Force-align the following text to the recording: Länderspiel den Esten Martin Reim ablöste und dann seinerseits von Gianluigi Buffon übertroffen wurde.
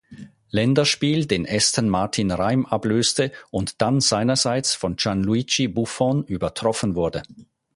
Länderspiel 0.49 1.27
den 1.27 1.45
Esten 1.45 1.87
Martin 1.87 2.31
Reim 2.31 2.65
ablöste 2.65 3.31
und 3.51 3.83
dann 3.83 3.99
seinerseits 3.99 4.73
von 4.73 4.95
Gianluigi 4.95 5.67
Buffon 5.67 6.23
übertroffen 6.25 6.95
wurde. 6.95 7.21